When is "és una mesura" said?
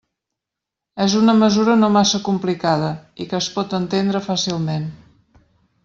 1.05-1.75